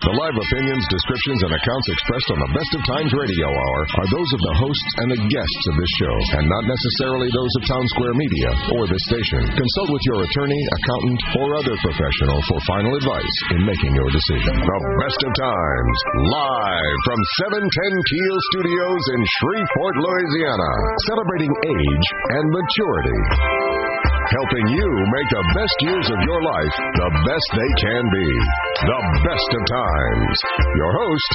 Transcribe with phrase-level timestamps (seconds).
[0.00, 4.08] The live opinions, descriptions, and accounts expressed on the Best of Times Radio Hour are
[4.08, 7.68] those of the hosts and the guests of this show, and not necessarily those of
[7.68, 8.50] Town Square Media
[8.80, 9.44] or this station.
[9.52, 14.56] Consult with your attorney, accountant, or other professional for final advice in making your decision.
[14.56, 15.96] The Best of Times,
[16.32, 17.20] live from
[17.52, 20.72] 710 Keel Studios in Shreveport, Louisiana,
[21.12, 22.06] celebrating age
[22.40, 23.59] and maturity
[24.30, 28.28] helping you make the best years of your life the best they can be.
[28.80, 30.36] The best of times.
[30.78, 31.30] Your host,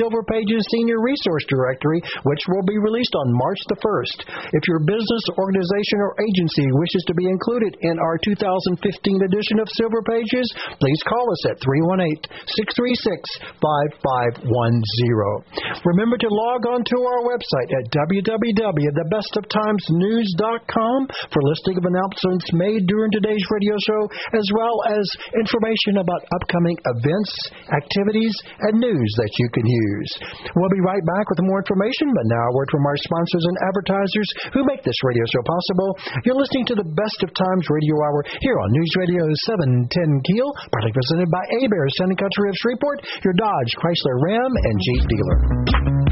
[0.00, 4.24] Silver Pages Senior Resource Directory, which will be released on March the 1st.
[4.56, 8.80] If your business, organization, or agency wishes to be included in our 2015
[9.28, 10.48] edition of Silver Pages,
[10.80, 13.12] please call us at 318 636
[13.60, 15.84] 5510.
[15.84, 20.98] Remember to log on to our website at www.thebestoftimesnews.com timesnews.com
[21.32, 24.02] for listing of announcements made during today's radio show,
[24.36, 25.02] as well as
[25.34, 27.32] information about upcoming events,
[27.72, 28.34] activities,
[28.70, 30.10] and news that you can use.
[30.54, 33.56] We'll be right back with more information, but now a word from our sponsors and
[33.64, 35.90] advertisers who make this radio show possible.
[36.28, 40.50] You're listening to the Best of Times Radio Hour here on News Radio 710 Keel,
[40.70, 45.38] partly presented by Town and Country of Shreveport, your Dodge, Chrysler, Ram, and Jeep dealer.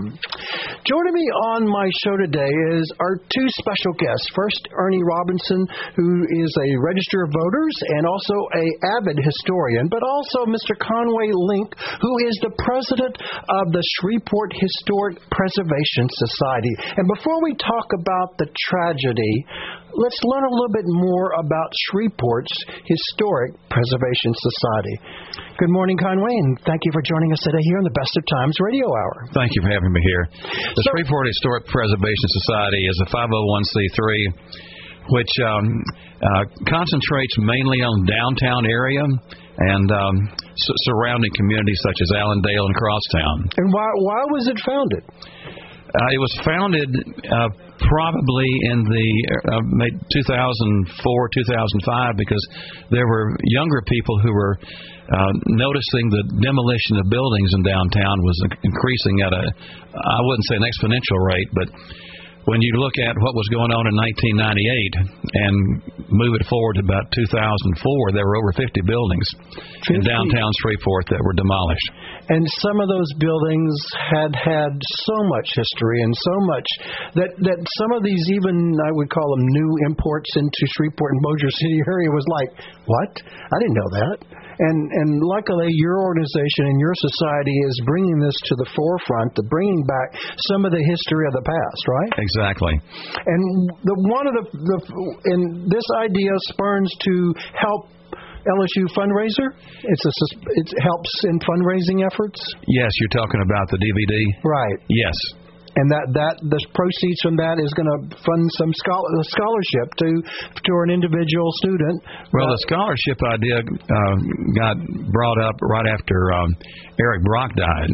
[0.85, 4.29] Joining me on my show today is our two special guests.
[4.37, 5.65] First, Ernie Roberson,
[5.97, 8.65] who is a register of voters and also a
[8.99, 10.75] avid historian, but also Mr.
[10.75, 11.71] Conway Link,
[12.03, 16.73] who is the president of the Shreveport Historic Preservation Society.
[16.99, 19.33] And before we talk about the tragedy,
[19.95, 22.51] let's learn a little bit more about Shreveport's
[22.83, 24.95] Historic Preservation Society.
[25.55, 28.23] Good morning, Conway, and thank you for joining us today here on the Best of
[28.27, 29.31] Times Radio Hour.
[29.31, 30.23] Thank you for having me here.
[30.75, 34.71] The so, Shreveport Historic Preservation Society is a 501c3
[35.09, 35.65] which um,
[36.21, 42.75] uh, concentrates mainly on downtown area and um, s- surrounding communities such as Allendale and
[42.75, 43.37] Crosstown.
[43.57, 45.03] And why why was it founded?
[45.91, 46.87] Uh, it was founded
[47.27, 47.49] uh,
[47.83, 49.07] probably in the
[49.51, 52.43] uh, 2004, 2005, because
[52.95, 54.55] there were younger people who were
[55.11, 59.43] uh, noticing the demolition of buildings in downtown was increasing at a,
[59.91, 61.67] I wouldn't say an exponential rate, but
[62.45, 63.95] when you look at what was going on in
[64.33, 65.55] 1998 and
[66.09, 69.27] move it forward to about 2004, there were over 50 buildings
[69.85, 69.93] 50.
[69.93, 71.87] in downtown Shreveport that were demolished.
[72.31, 74.71] And some of those buildings had had
[75.03, 76.67] so much history and so much
[77.19, 78.55] that that some of these even
[78.87, 82.49] I would call them new imports into Shreveport and Bossier City area was like,
[82.87, 83.11] what?
[83.27, 84.17] I didn't know that.
[84.61, 89.43] And and luckily, your organization and your society is bringing this to the forefront, the
[89.51, 90.15] bringing back
[90.53, 92.11] some of the history of the past, right?
[92.15, 92.75] Exactly.
[93.27, 93.41] And
[93.83, 94.77] the one of the, the
[95.35, 97.91] and this idea spurns to help
[98.45, 99.53] LSU fundraiser?
[99.83, 100.13] It's a
[100.55, 102.39] it helps in fundraising efforts.
[102.67, 104.15] Yes, you're talking about the DVD.
[104.43, 104.79] Right.
[104.89, 105.15] Yes
[105.75, 110.71] and that that the proceeds from that is going to fund some scholarship to to
[110.83, 112.03] an individual student.
[112.35, 114.15] Well, the scholarship idea uh,
[114.59, 114.75] got
[115.15, 116.49] brought up right after um,
[116.99, 117.91] Eric Brock died,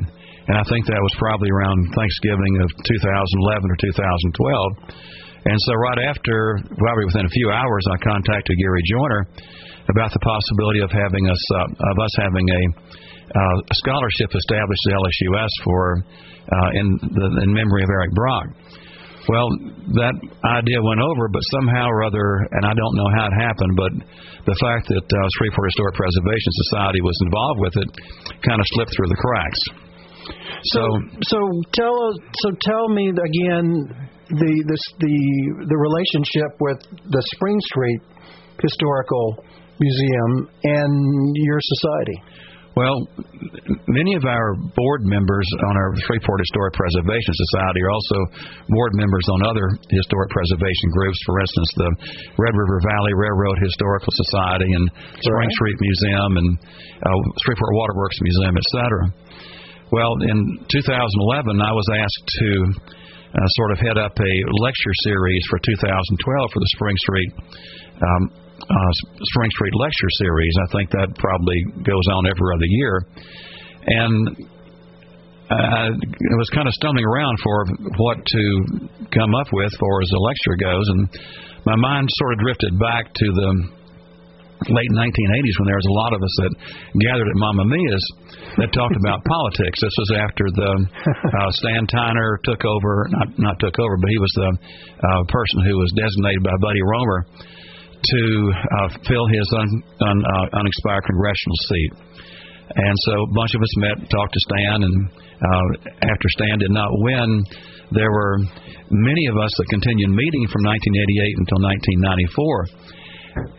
[0.50, 5.08] and I think that was probably around Thanksgiving of 2011 or 2012.
[5.48, 9.22] And so right after, probably within a few hours, I contacted Gary Joyner
[9.90, 12.62] about the possibility of having us uh, of us having a,
[13.28, 15.82] uh, scholarship established at LSUS for
[16.48, 18.48] uh, in the, in memory of Eric Brock.
[19.28, 19.52] Well,
[20.00, 20.16] that
[20.48, 23.92] idea went over, but somehow or other, and I don't know how it happened, but
[24.48, 27.90] the fact that uh, Shreveport Historic Preservation Society was involved with it
[28.48, 29.62] kind of slipped through the cracks.
[30.72, 30.84] So,
[31.28, 31.40] so
[31.76, 33.68] tell us, so tell me again
[34.32, 35.18] the the the,
[35.76, 36.80] the relationship with
[37.12, 38.02] the Spring Street
[38.64, 39.44] Historical
[39.80, 42.18] Museum and your society.
[42.78, 43.10] Well,
[43.90, 48.18] many of our board members on our Shreveport Historic Preservation Society are also
[48.70, 51.18] board members on other historic preservation groups.
[51.26, 51.90] For instance, the
[52.38, 54.86] Red River Valley Railroad Historical Society and
[55.26, 55.58] Spring Right.
[55.58, 56.50] Street Museum and
[57.02, 57.18] uh,
[57.50, 58.78] Shreveport Waterworks Museum, etc.
[59.90, 60.38] Well, in
[60.70, 62.50] 2011, I was asked to
[63.34, 67.32] uh, sort of head up a lecture series for 2012 for the Spring Street
[68.06, 68.92] um, uh,
[69.34, 70.54] Spring Street Lecture Series.
[70.64, 72.96] I think that probably goes on every other year,
[73.88, 74.48] and
[75.50, 77.58] I was kind of stumbling around for
[78.04, 78.44] what to
[79.16, 81.02] come up with for as a lecture goes, and
[81.64, 83.50] my mind sort of drifted back to the
[84.66, 86.52] late 1980s when there was a lot of us that
[87.00, 88.06] gathered at Mamma Mia's
[88.58, 89.80] that talked about politics.
[89.80, 94.20] This was after the uh, Stan Tiner took over, not not took over, but he
[94.20, 97.20] was the uh, person who was designated by Buddy Roemer
[98.04, 98.24] to
[98.54, 99.70] uh, fill his un,
[100.06, 101.92] un, uh, unexpired congressional seat.
[102.68, 105.68] And so a bunch of us met, talked to Stan, and uh,
[106.04, 107.44] after Stan did not win,
[107.92, 108.38] there were
[108.92, 112.68] many of us that continued meeting from 1988 until 1994.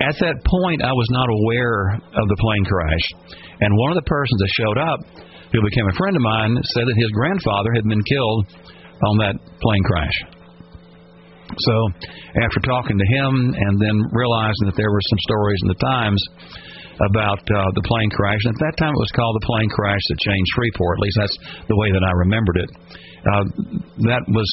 [0.05, 3.07] At that point, I was not aware of the plane crash,
[3.63, 5.01] and one of the persons that showed up,
[5.55, 8.43] who became a friend of mine, said that his grandfather had been killed
[9.09, 10.38] on that plane crash.
[11.49, 11.75] So,
[12.45, 16.23] after talking to him and then realizing that there were some stories in the Times
[17.09, 20.03] about uh, the plane crash, and at that time it was called the plane crash
[20.13, 20.99] that changed Shreveport.
[20.99, 21.39] At least that's
[21.71, 22.71] the way that I remembered it.
[23.23, 23.45] Uh,
[24.13, 24.51] that was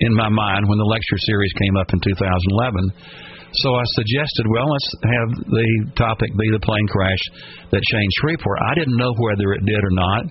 [0.00, 2.90] in my mind when the lecture series came up in 2011.
[3.62, 7.22] So I suggested, well, let's have the topic be the plane crash
[7.70, 8.58] that changed Shreveport.
[8.66, 10.22] I didn't know whether it did or not,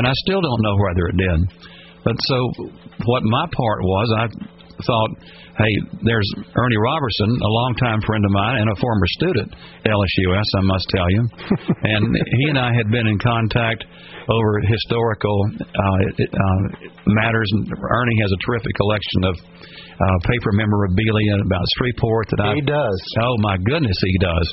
[0.00, 1.38] and I still don't know whether it did.
[2.02, 2.38] But so
[3.04, 4.24] what my part was, I
[4.84, 5.10] thought,
[5.56, 5.74] hey,
[6.04, 10.62] there's Ernie Roberson, a longtime friend of mine and a former student at LSUS, I
[10.68, 11.22] must tell you.
[11.96, 13.84] and he and I had been in contact
[14.28, 16.62] over historical uh, uh,
[17.06, 17.48] matters.
[17.52, 22.60] And Ernie has a terrific collection of uh, paper memorabilia about Shreveport that I He
[22.60, 22.98] does.
[23.22, 24.46] Oh my goodness, he does.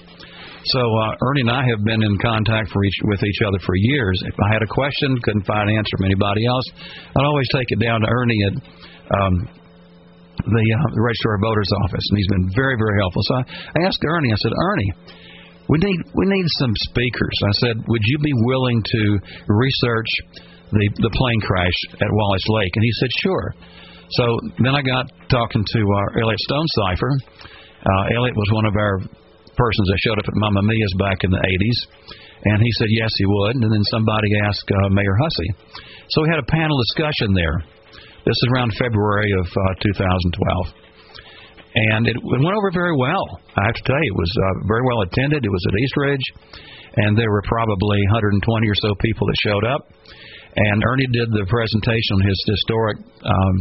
[0.63, 3.75] So uh, Ernie and I have been in contact for each, with each other for
[3.75, 4.15] years.
[4.23, 6.63] If I had a question, couldn't find an answer from anybody else,
[7.17, 8.55] I'd always take it down to Ernie at
[9.11, 9.49] um,
[10.43, 13.23] the, uh, the registrar of voters office, and he's been very, very helpful.
[13.23, 13.43] So I,
[13.75, 14.31] I asked Ernie.
[14.31, 14.91] I said, Ernie,
[15.71, 17.37] we need we need some speakers.
[17.47, 19.01] I said, would you be willing to
[19.47, 20.11] research
[20.71, 22.73] the the plane crash at Wallace Lake?
[22.75, 23.47] And he said, sure.
[24.19, 24.25] So
[24.59, 27.11] then I got talking to uh, Elliot Stonecipher.
[27.83, 28.99] Uh, Elliot was one of our
[29.55, 31.79] persons that showed up at Mamma Mia's back in the 80s,
[32.45, 33.55] and he said yes he would.
[33.55, 35.49] And then somebody asked uh, Mayor Hussey.
[36.09, 37.57] So we had a panel discussion there.
[38.23, 39.83] This is around February of uh,
[40.75, 40.83] 2012
[41.73, 43.25] and it went over very well.
[43.57, 45.41] I have to tell you, it was uh, very well attended.
[45.41, 46.27] It was at East Ridge,
[47.01, 49.81] and there were probably 120 or so people that showed up.
[50.53, 53.55] And Ernie did the presentation on his historic um,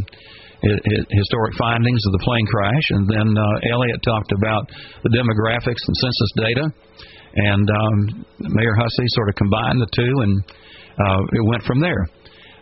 [0.61, 4.69] hi- hi- historic findings of the plane crash, and then uh, Elliot talked about
[5.01, 6.65] the demographics and census data,
[7.49, 7.97] and um,
[8.53, 10.33] Mayor Hussey sort of combined the two, and
[11.01, 12.05] uh, it went from there.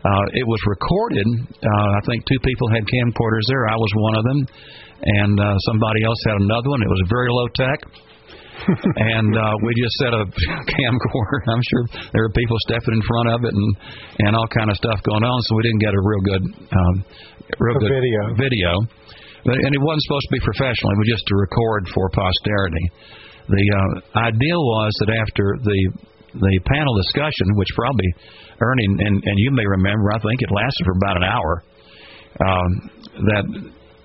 [0.02, 1.28] Uh, it was recorded.
[1.62, 3.70] Uh, I think two people had camcorders there.
[3.70, 4.40] I was one of them,
[5.22, 6.82] and uh, somebody else had another one.
[6.82, 7.80] It was very low tech.
[8.68, 10.22] and uh, we just set a
[10.78, 11.40] camcorder.
[11.50, 13.70] I'm sure there were people stepping in front of it and
[14.26, 15.38] and all kind of stuff going on.
[15.50, 16.96] So we didn't get a real good, um,
[17.58, 18.22] real A good video.
[18.38, 18.72] Video,
[19.46, 20.94] but, and it wasn't supposed to be professional.
[20.94, 22.86] It was just to record for posterity.
[23.50, 25.80] The uh, idea was that after the
[26.34, 28.10] the panel discussion, which probably
[28.62, 31.54] Ernie and, and you may remember, I think it lasted for about an hour.
[32.32, 32.70] Um,
[33.32, 33.44] that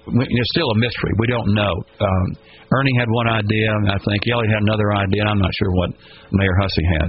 [0.07, 1.13] it's still a mystery.
[1.19, 1.75] We don't know.
[2.01, 2.27] Um,
[2.71, 5.23] Ernie had one idea, and I think Elliot had another idea.
[5.27, 5.91] I'm not sure what
[6.33, 7.09] Mayor Hussey had,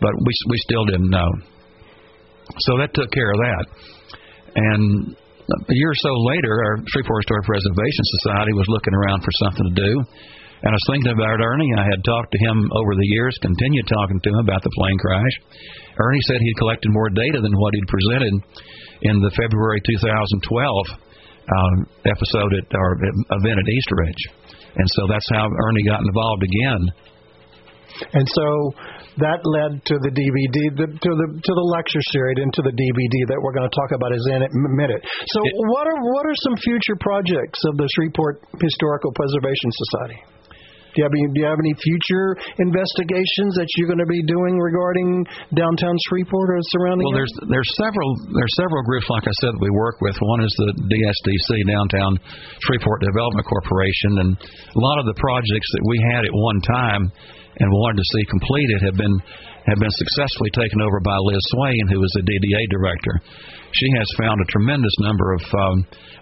[0.00, 1.30] but we we still didn't know.
[2.70, 3.64] So that took care of that.
[4.54, 5.16] And
[5.50, 9.66] a year or so later, our Shreveport Historic Preservation Society was looking around for something
[9.74, 9.92] to do.
[10.64, 11.68] And I was thinking about Ernie.
[11.76, 14.96] I had talked to him over the years, continued talking to him about the plane
[14.96, 15.34] crash.
[16.00, 18.34] Ernie said he'd collected more data than what he'd presented
[19.04, 20.40] in the February 2012
[21.44, 21.76] um,
[22.08, 24.22] episode at our event at East Ridge.
[24.80, 26.82] And so that's how Ernie got involved again
[28.16, 28.46] And so
[29.22, 32.74] that led to the DVD, the, to the to the lecture series, and to the
[32.74, 34.98] DVD that we're going to talk about is in a minute.
[35.30, 40.33] So, it, what are what are some future projects of the Shreveport Historical Preservation Society?
[40.94, 44.22] Do you have any, do you have any future investigations that you're going to be
[44.30, 45.26] doing regarding
[45.58, 47.02] downtown Shreveport or surrounding?
[47.10, 50.14] Well, there's there's several there's several groups like I said that we work with.
[50.22, 52.12] One is the DSDC Downtown
[52.62, 57.02] Shreveport Development Corporation, and a lot of the projects that we had at one time
[57.58, 59.16] and wanted to see completed have been
[59.66, 63.14] have been successfully taken over by Liz Swaine, who is the DDA director.
[63.80, 65.76] She has found a tremendous number of um,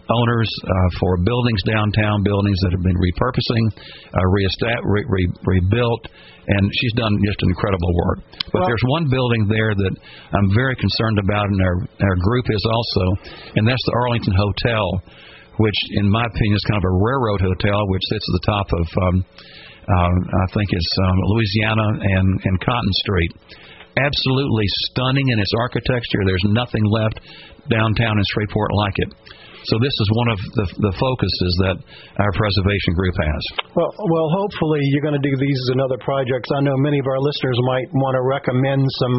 [0.08, 3.64] owners uh, for buildings downtown, buildings that have been repurposing,
[4.08, 6.02] uh, re- re- rebuilt,
[6.48, 8.18] and she's done just incredible work.
[8.50, 9.94] But well, there's one building there that
[10.32, 11.76] I'm very concerned about, and our
[12.08, 13.04] our group is also,
[13.56, 14.84] and that's the Arlington Hotel,
[15.60, 18.66] which, in my opinion, is kind of a railroad hotel, which sits at the top
[18.72, 18.86] of.
[19.06, 19.16] Um,
[19.82, 23.32] uh, I think it's um, Louisiana and, and Cotton Street.
[23.98, 26.20] Absolutely stunning in its architecture.
[26.24, 27.20] There's nothing left
[27.68, 29.10] downtown in Shreveport like it.
[29.70, 31.76] So this is one of the, the focuses that
[32.18, 33.42] our preservation group has.
[33.78, 36.50] Well, well, hopefully you're going to do these and other projects.
[36.50, 39.16] I know many of our listeners might want to recommend some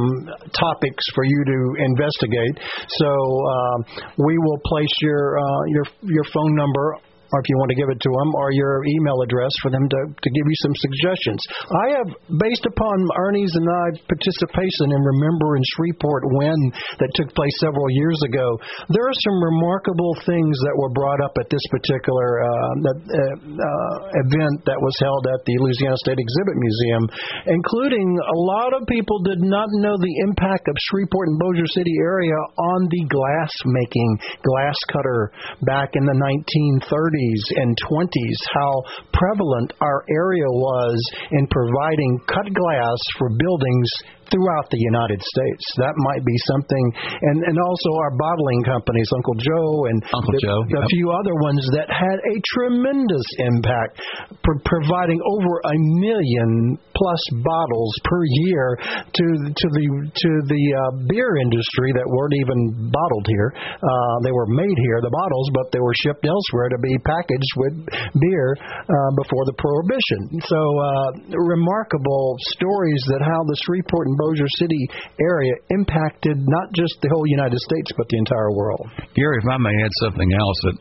[0.52, 2.60] topics for you to investigate.
[3.00, 3.78] So uh,
[4.20, 7.00] we will place your uh, your your phone number
[7.34, 9.90] or if you want to give it to them, or your email address for them
[9.90, 11.42] to, to give you some suggestions.
[11.66, 16.58] I have, based upon Ernie's and I participation in Remember in Shreveport when
[17.02, 18.62] that took place several years ago,
[18.94, 23.96] there are some remarkable things that were brought up at this particular uh, uh, uh,
[24.30, 27.04] event that was held at the Louisiana State Exhibit Museum,
[27.50, 31.98] including a lot of people did not know the impact of Shreveport and Bossier City
[31.98, 32.38] area
[32.78, 34.10] on the glass making,
[34.46, 35.34] glass cutter
[35.66, 42.54] back in the 1930s 30s and 20s how prevalent our area was in providing cut
[42.54, 43.90] glass for buildings
[44.34, 45.64] throughout the United States.
[45.78, 46.86] That might be something,
[47.22, 51.36] and and also our bottling companies, Uncle Joe and Uncle the, Joe, a few other
[51.46, 54.02] ones that had a tremendous impact,
[54.42, 58.66] pr- providing over a million plus bottles per year
[59.14, 63.54] to to the to the uh, beer industry that weren't even bottled here.
[63.54, 67.54] Uh, they were made here, the bottles, but they were shipped elsewhere to be packaged
[67.62, 67.74] with
[68.18, 70.42] beer uh, before the prohibition.
[70.50, 74.88] So uh, remarkable stories that how the Shreveport and Bossier City
[75.20, 78.88] area impacted not just the whole United States but the entire world.
[79.16, 80.78] Gary, if I may add something else that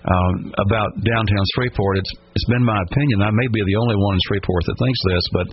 [0.00, 3.20] um, about downtown Shreveport, it's it's been my opinion.
[3.20, 5.46] I may be the only one in Shreveport that thinks this, but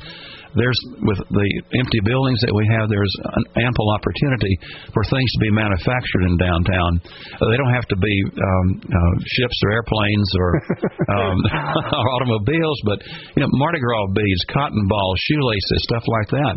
[0.56, 4.53] there's with the empty buildings that we have, there's an ample opportunity
[4.96, 6.91] for things to be manufactured in downtown.
[7.36, 10.50] Uh, they don't have to be um, uh, ships or airplanes or,
[11.17, 11.38] um,
[12.00, 13.03] or automobiles, but
[13.36, 16.56] you know, Mardi Gras beads, cotton balls, shoelaces, stuff like that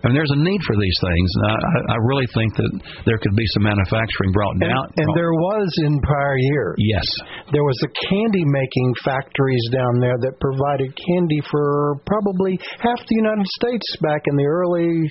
[0.00, 1.28] I mean, there's a need for these things.
[1.44, 2.72] I, I really think that
[3.04, 4.88] there could be some manufacturing brought down.
[4.96, 6.74] And, and there was in prior years.
[6.80, 7.04] Yes.
[7.52, 13.18] There was a candy making factories down there that provided candy for probably half the
[13.20, 15.04] United States back in the early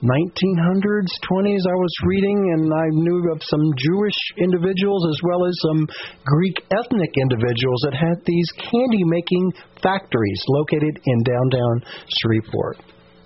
[0.00, 1.62] 1900s, 20s.
[1.68, 5.84] I was reading, and I knew of some Jewish individuals as well as some
[6.24, 11.84] Greek ethnic individuals that had these candy making factories located in downtown
[12.22, 12.80] Shreveport.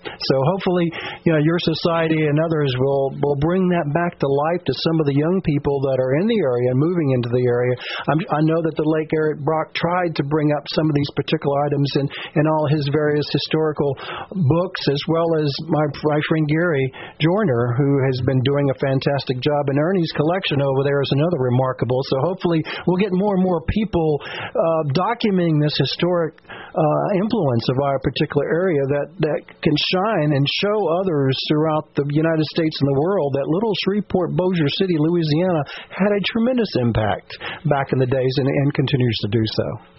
[0.07, 0.87] So hopefully,
[1.25, 4.97] you know, your society and others will will bring that back to life to some
[5.01, 7.75] of the young people that are in the area and moving into the area.
[8.09, 11.13] I'm, I know that the late Garrett Brock tried to bring up some of these
[11.17, 12.07] particular items in
[12.39, 13.93] in all his various historical
[14.31, 16.87] books, as well as my, my friend Gary
[17.19, 19.63] Joyner, who has been doing a fantastic job.
[19.69, 22.01] And Ernie's collection over there is another remarkable.
[22.11, 27.79] So hopefully, we'll get more and more people uh, documenting this historic uh, influence of
[27.83, 32.89] our particular area that that can shine and show others throughout the United States and
[32.93, 37.37] the world that little Shreveport, Bossier City, Louisiana had a tremendous impact
[37.67, 39.96] back in the days and, and continues to do so.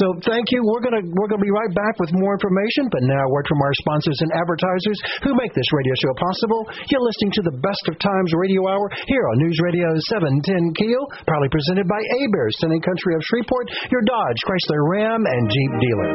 [0.00, 0.60] So thank you.
[0.64, 3.60] We're gonna we're gonna be right back with more information, but now a word from
[3.62, 6.60] our sponsors and advertisers who make this radio show possible.
[6.90, 11.04] You're listening to the Best of Times Radio Hour here on News Radio 710 Keel,
[11.24, 12.00] proudly presented by
[12.32, 16.10] Bears, Sending Country of Shreveport, your Dodge, Chrysler, Ram, and Jeep dealer.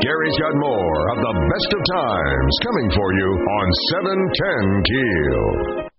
[0.00, 5.89] Gary's got more of the Best of Times coming for you on 710 Keel.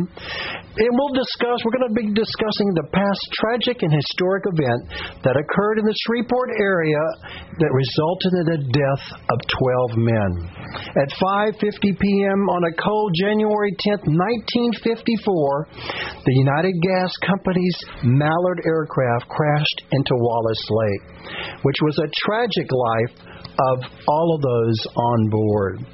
[0.75, 4.83] And we'll discuss, we're going to be discussing the past tragic and historic event
[5.27, 7.03] that occurred in the Shreveport area
[7.59, 9.39] that resulted in the death of
[9.95, 10.31] 12 men.
[10.99, 11.11] At
[11.59, 12.41] 5:50 p.m.
[12.51, 14.07] on a cold January 10th,
[14.83, 21.05] 1954, the United Gas Company's Mallard aircraft crashed into Wallace Lake,
[21.63, 25.87] which was a tragic life of all of those on board.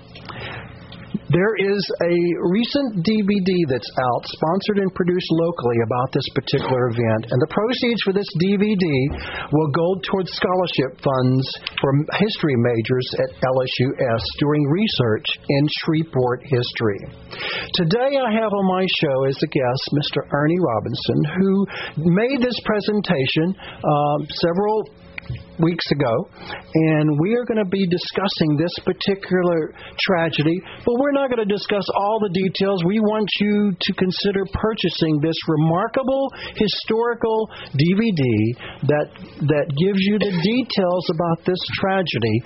[1.31, 2.17] There is a
[2.51, 8.03] recent DVD that's out, sponsored and produced locally, about this particular event, and the proceeds
[8.03, 8.87] for this DVD
[9.55, 11.47] will go towards scholarship funds
[11.79, 16.99] for history majors at LSUS doing research in Shreveport history.
[17.79, 20.27] Today, I have on my show as a guest Mr.
[20.35, 21.53] Ernie Roberson, who
[22.11, 24.83] made this presentation uh, several
[25.63, 26.29] weeks ago,
[26.75, 31.49] and we are going to be discussing this particular tragedy, but we're not going to
[31.49, 32.85] discuss all the details.
[32.85, 38.25] We want you to consider purchasing this remarkable historical DVD
[38.89, 39.09] that
[39.47, 42.37] that gives you the details about this tragedy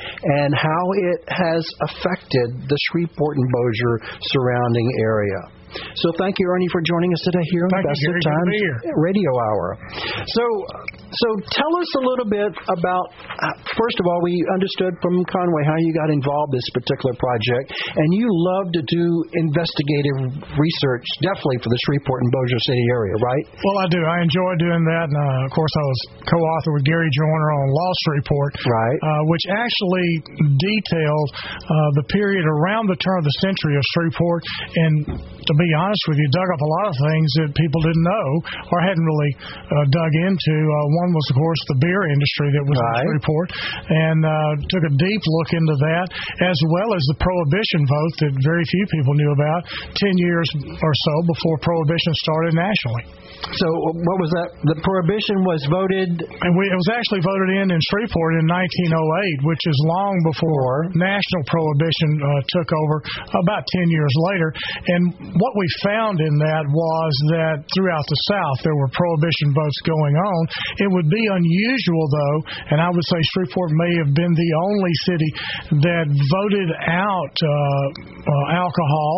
[0.41, 5.64] and how it has affected the Shreveport and Bossier surrounding area.
[5.99, 8.19] So thank you, Ernie, for joining us today here on thank the Best you, of
[8.23, 8.53] Times
[8.99, 9.67] Radio Hour.
[10.27, 10.45] So,
[11.11, 13.07] so tell us a little bit about.
[13.15, 17.15] Uh, first of all, we understood from Conway how you got involved in this particular
[17.19, 19.05] project, and you love to do
[19.35, 23.45] investigative research, definitely for the Shreveport and Bossier City area, right?
[23.55, 24.01] Well, I do.
[24.01, 27.67] I enjoy doing that, and uh, of course, I was co-author with Gary Joyner on
[27.71, 28.99] Lost Shreveport, right?
[29.03, 30.09] Uh, which actually
[30.59, 34.43] detailed uh, the period around the turn of the century of Shreveport
[34.75, 38.05] and to be honest with you, dug up a lot of things that people didn't
[38.05, 38.29] know
[38.69, 40.55] or hadn't really uh, dug into.
[40.55, 43.01] Uh, one was, of course, the beer industry that was right.
[43.01, 43.49] in the report,
[43.89, 46.07] and uh, took a deep look into that,
[46.45, 49.65] as well as the prohibition vote that very few people knew about
[49.97, 50.49] 10 years
[50.83, 53.05] or so before prohibition started nationally.
[53.53, 54.49] So what was that?
[54.73, 56.11] The prohibition was voted.
[56.17, 60.89] And we, it was actually voted in in Shreveport in 1908, which is long before
[60.97, 62.97] national prohibition uh, took over,
[63.45, 64.49] about 10 years later.
[64.97, 65.03] And
[65.37, 70.15] what we found in that was that throughout the South there were prohibition votes going
[70.19, 70.41] on.
[70.83, 72.39] It would be unusual, though,
[72.75, 75.31] and I would say Shreveport may have been the only city
[75.87, 79.13] that voted out uh, uh, alcohol,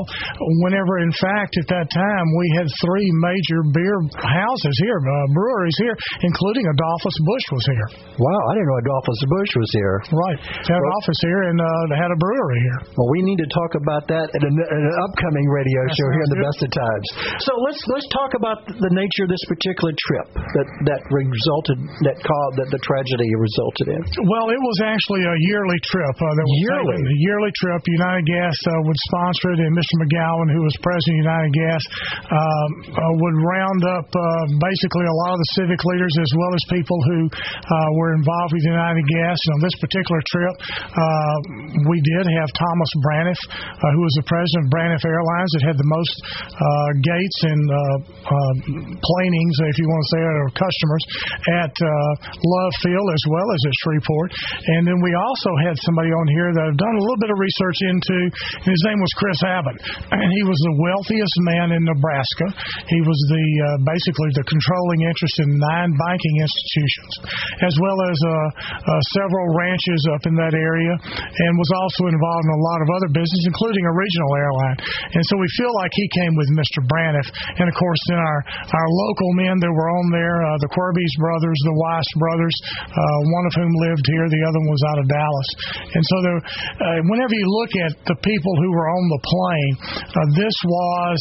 [0.66, 5.76] whenever in fact at that time we had three major beer houses here, uh, breweries
[5.80, 7.88] here, including Adolphus Busch was here.
[8.18, 9.96] Wow, I didn't know Adolphus Busch was here.
[10.12, 12.80] Right, had well, an office here and uh, had a brewery here.
[12.96, 16.10] Well, we need to talk about that at, an, at an upcoming radio That show
[16.16, 16.40] here in the.
[16.46, 17.08] Best of Times.
[17.42, 22.16] So let's let's talk about the nature of this particular trip that that resulted that
[22.22, 24.00] called that the tragedy resulted in.
[24.30, 26.14] Well, it was actually a yearly trip.
[26.14, 27.10] Uh, that was yearly, taken.
[27.10, 27.80] a yearly trip.
[27.82, 29.94] United Gas uh, would sponsor it, and Mr.
[30.06, 31.82] McGowan, who was president of United Gas,
[32.30, 36.52] um, uh, would round up uh, basically a lot of the civic leaders as well
[36.54, 39.34] as people who uh, were involved with United Gas.
[39.34, 40.54] And on this particular trip,
[40.94, 41.36] uh,
[41.90, 45.76] we did have Thomas Braniff, uh, who was the president of Braniff Airlines, that had
[45.80, 47.78] the most uh, gates and uh,
[48.24, 48.54] uh,
[48.98, 51.02] planings, if you want to say it, or customers
[51.64, 51.88] at uh,
[52.40, 54.30] Love Field as well as at Shreveport.
[54.76, 57.38] And then we also had somebody on here that I've done a little bit of
[57.38, 58.18] research into.
[58.66, 59.78] And his name was Chris Abbott,
[60.12, 62.46] and he was the wealthiest man in Nebraska.
[62.90, 63.44] He was the
[63.84, 67.12] basically the controlling interest in nine banking institutions,
[67.64, 68.16] as well as
[69.16, 73.10] several ranches up in that area, and was also involved in a lot of other
[73.12, 74.78] business, including a regional airline.
[75.12, 76.84] And so we feel like he came with Mr.
[76.84, 77.28] Braniff,
[77.58, 78.40] and of course then our
[78.76, 82.56] our local men that were on there, uh, the Querbes brothers, the Weiss brothers,
[82.86, 85.50] uh, one of whom lived here, the other one was out of Dallas.
[85.96, 89.74] And so there, uh, whenever you look at the people who were on the plane,
[90.12, 91.18] uh, this was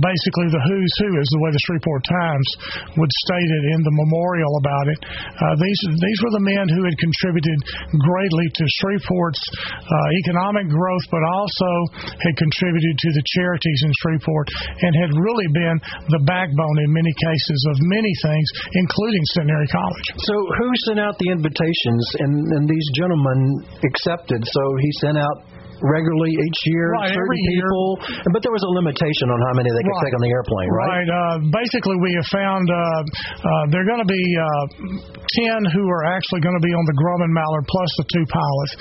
[0.00, 2.48] basically the who's who, is the way the Shreveport Times
[2.96, 5.00] would state it in the memorial about it.
[5.36, 7.58] Uh, these these were the men who had contributed
[8.00, 11.70] greatly to Shreveport's uh, economic growth, but also
[12.24, 14.46] had contributed to the charities in Shreveport
[14.82, 15.78] and had really been
[16.10, 20.06] the backbone in many cases of many things, including Centenary College.
[20.26, 24.42] So who sent out the invitations, and, and these gentlemen accepted?
[24.42, 25.46] So he sent out
[25.82, 26.86] regularly each year?
[26.94, 27.66] Right, certain every year.
[27.66, 30.04] people, but there was a limitation on how many they could Right.
[30.06, 30.88] take on the airplane, right?
[31.02, 31.10] Right.
[31.10, 34.64] Uh, basically, we have found uh, uh, there are going to be uh,
[35.48, 38.72] 10 who are actually going to be on the Grumman Mallard plus the two pilots.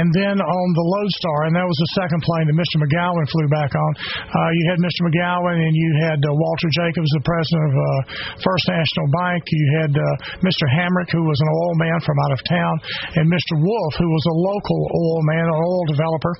[0.00, 2.76] And then on the Lodestar, and that was the second plane that Mr.
[2.82, 3.90] McGowan flew back on,
[4.28, 5.00] uh, you had Mr.
[5.08, 7.88] McGowan and you had uh, Walter Jacobs, the president of uh,
[8.42, 9.40] First National Bank.
[9.50, 10.04] You had uh,
[10.44, 10.64] Mr.
[10.76, 12.74] Hamrick, who was an oil man from out of town,
[13.20, 13.54] and Mr.
[13.58, 16.32] Wolf, who was a local oil man, an oil developer.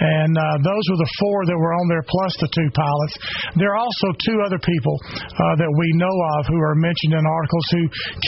[0.00, 3.14] And uh, those were the four that were on there, plus the two pilots.
[3.60, 7.24] There are also two other people uh, that we know of who are mentioned in
[7.24, 7.84] articles who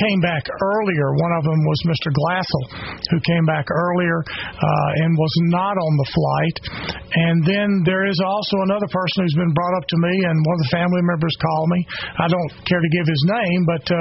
[0.07, 1.15] came back earlier.
[1.17, 2.09] One of them was Mr.
[2.13, 2.65] Glassell,
[3.11, 6.57] who came back earlier uh, and was not on the flight.
[7.13, 10.57] And then there is also another person who's been brought up to me, and one
[10.57, 11.81] of the family members called me.
[12.17, 13.97] I don't care to give his name, but uh,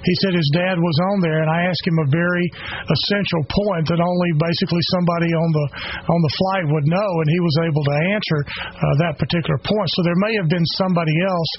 [0.00, 2.46] he said his dad was on there, and I asked him a very
[2.88, 5.66] essential point that only basically somebody on the
[6.08, 9.88] on the flight would know, and he was able to answer uh, that particular point.
[9.94, 11.50] So there may have been somebody else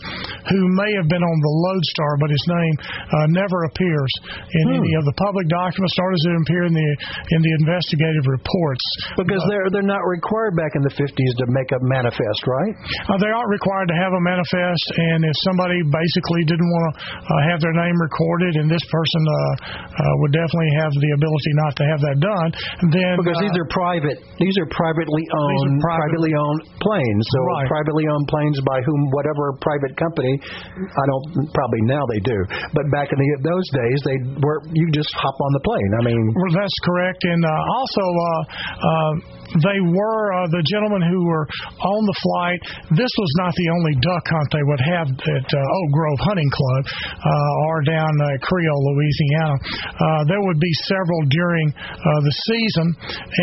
[0.52, 4.12] who may have been on the Lodestar, but his name uh, never appears
[4.52, 6.90] in any of the public documents, nor does it appear in the
[7.32, 8.86] in the investigative reports.
[9.16, 12.74] Because they're they're not required back in the 50s to make a manifest, right?
[13.08, 16.94] Uh, they aren't required to have a manifest, and if somebody basically didn't want to
[17.00, 21.52] uh, have their name recorded, and this person uh, uh, would definitely have the ability
[21.64, 22.50] not to have that done,
[22.92, 27.24] then Because uh, these are private, these are privately owned, private- privately owned planes.
[27.36, 27.68] So Right.
[27.68, 30.34] privately owned planes by whom, whatever private company,
[30.80, 32.38] I don't probably now they do,
[32.72, 35.92] but back in the, those days they were you just hop on the plane.
[36.00, 37.22] I mean, Well, that's correct.
[37.28, 38.42] And uh, also, uh,
[38.80, 39.14] uh,
[39.62, 41.46] they were uh, the gentlemen who were
[41.86, 42.60] on the flight.
[42.98, 46.52] This was not the only duck hunt they would have at uh, Oak Grove Hunting
[46.52, 46.82] Club
[47.22, 49.56] uh, or down uh, Creole, Louisiana.
[49.56, 52.88] Uh, there would be several during uh, the season,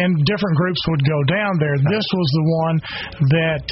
[0.04, 1.76] and different groups would go down there.
[1.78, 2.76] This was the one
[3.38, 3.64] that,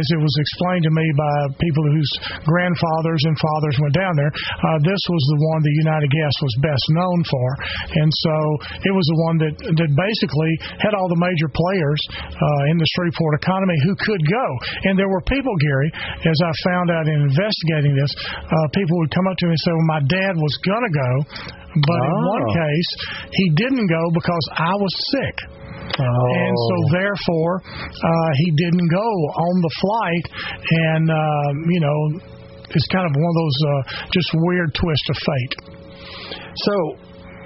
[0.00, 2.10] as it was explained to me by people whose
[2.48, 4.32] grandfathers and fathers went down there,
[4.82, 7.48] this was the one the United Gas was best known for,
[8.02, 8.36] and so
[8.84, 12.88] it was the one that that basically had all the major players uh, in the
[12.94, 14.46] Shreveport economy who could go,
[14.86, 15.90] and there were people, Gary,
[16.22, 19.62] as I found out in investigating this, uh, people would come up to me and
[19.64, 21.10] say, "Well, my dad was gonna go."
[21.74, 22.90] But in one case,
[23.34, 25.36] he didn't go because I was sick.
[25.84, 26.92] And so, Oh.
[26.94, 29.08] therefore, uh, he didn't go
[29.46, 30.24] on the flight,
[30.70, 31.98] and uh, you know,
[32.70, 35.54] it's kind of one of those uh, just weird twists of fate.
[36.56, 36.74] so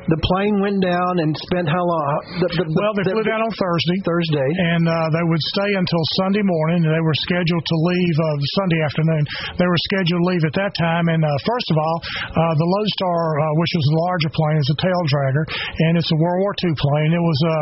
[0.09, 2.09] the plane went down and spent how long?
[2.40, 3.99] The, the, Well, they the- flew down on Thursday.
[4.09, 4.49] Thursday.
[4.73, 6.81] and uh, they would stay until Sunday morning.
[6.85, 8.27] And they were scheduled to leave uh,
[8.64, 9.23] Sunday afternoon.
[9.61, 11.07] They were scheduled to leave at that time.
[11.12, 11.97] And uh, first of all,
[12.33, 15.44] uh, the Lodestar, uh, which was the larger plane, is a tail dragger,
[15.88, 17.11] and it's a World War II plane.
[17.12, 17.53] It was uh,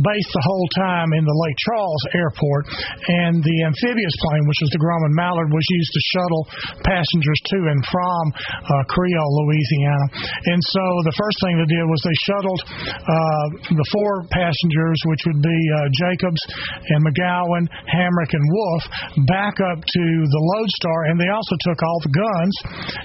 [0.00, 2.64] based the whole time in the Lake Charles Airport,
[3.26, 6.42] and the amphibious plane, which was the Grumman Mallard, was used to shuttle
[6.86, 10.06] passengers to and from uh, Creole, Louisiana.
[10.48, 15.22] And so the first thing they did was they shuttled uh, the four passengers, which
[15.26, 16.42] would be uh, Jacobs
[16.94, 18.82] and McGowan, Hamrick, and Wolf,
[19.26, 22.54] back up to the Lodestar, and they also took all the guns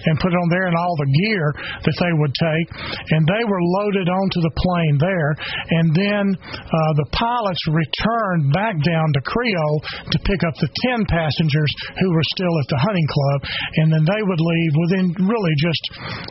[0.06, 1.46] and put it on there and all the gear
[1.82, 2.68] that they would take,
[3.12, 5.32] and they were loaded onto the plane there,
[5.82, 9.80] and then uh, the pilots returned back down to Creole
[10.14, 13.40] to pick up the 10 passengers who were still at the hunting club,
[13.82, 15.84] and then they would leave within really just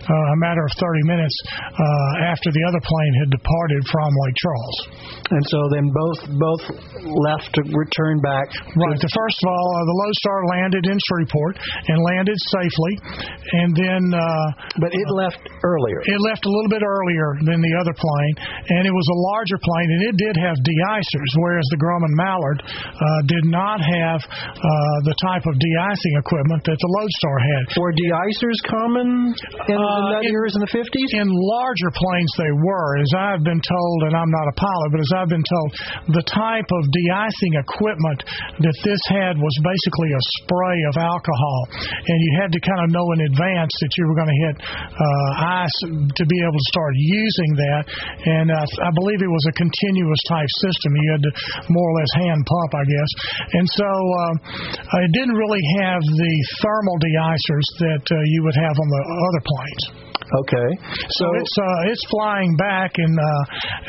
[0.07, 1.37] uh, a matter of 30 minutes
[1.75, 4.77] uh, after the other plane had departed from Lake Charles.
[5.33, 6.63] And so then both both
[7.33, 8.45] left to return back.
[8.77, 9.01] Right.
[9.01, 11.57] The first of all, uh, the Lodestar landed in Shreveport
[11.89, 12.93] and landed safely,
[13.65, 14.21] and then uh,
[14.77, 16.05] But it left earlier.
[16.05, 18.35] it left a little bit earlier than the other plane,
[18.77, 22.61] and it was a larger plane, and it did have de-icers, whereas the Grumman Mallard
[22.61, 27.63] uh, did not have uh, the type of de-icing equipment that the Lodestar had.
[27.81, 29.09] Were de-icers common
[29.73, 31.09] in Uh, the in- years in the 50s?
[31.17, 35.01] In larger planes, they were, as I've been told, and I'm not a pilot, but
[35.01, 35.69] as I've been told,
[36.15, 38.21] the type of de-icing equipment
[38.63, 42.89] that this had was basically a spray of alcohol, and you had to kind of
[42.91, 45.31] know in advance that you were going to hit uh,
[45.65, 47.83] ice to be able to start using that.
[48.25, 50.91] And uh, I believe it was a continuous type system.
[50.95, 51.33] You had to
[51.71, 53.11] more or less hand pump, I guess.
[53.55, 58.77] And so uh, it didn't really have the thermal de-icers that uh, you would have
[58.79, 59.85] on the other planes.
[60.25, 60.69] Okay.
[61.21, 63.43] So it's uh, it's flying back, and uh,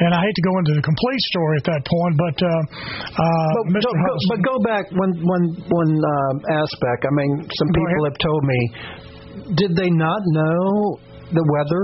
[0.03, 3.51] and I hate to go into the complete story at that point, but uh, uh,
[3.55, 3.87] But, Mr.
[3.87, 7.07] go, go, but go back one one one um, aspect.
[7.07, 8.59] I mean, some people have told me,
[9.55, 10.99] did they not know
[11.35, 11.83] the weather?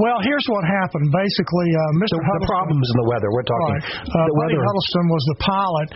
[0.00, 1.12] Well, here's what happened.
[1.12, 2.16] Basically, uh, Mr.
[2.16, 3.28] The, the, problems in the weather.
[3.28, 3.76] We're talking.
[3.76, 4.08] Right.
[4.08, 4.64] Uh, the Buddy weather.
[4.64, 5.88] Huddleston was the pilot,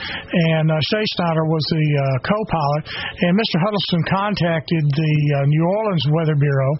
[0.53, 2.83] and uh, Shea Snyder was the uh, co-pilot.
[3.25, 3.57] And Mr.
[3.65, 6.73] Huddleston contacted the uh, New Orleans Weather Bureau